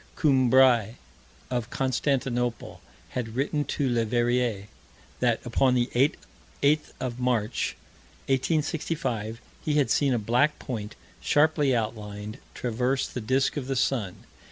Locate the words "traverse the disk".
12.55-13.57